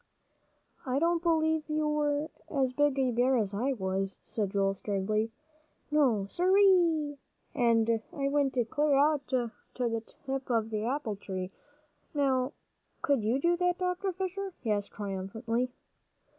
[0.83, 5.29] "I don't b'lieve you were as big a bear as I was," said Joel, sturdily.
[5.91, 7.19] "No, sir ree!
[7.53, 11.51] And I went clear out to the tip of th' apple tree.
[12.15, 12.53] Now
[13.03, 14.11] could you do that, Dr.
[14.11, 15.69] Fisher?" he asked triumphantly.